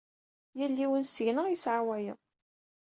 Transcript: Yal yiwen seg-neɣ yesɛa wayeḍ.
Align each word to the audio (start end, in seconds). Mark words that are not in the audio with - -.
Yal 0.57 0.75
yiwen 0.81 1.03
seg-neɣ 1.07 1.45
yesɛa 1.49 1.81
wayeḍ. 1.87 2.19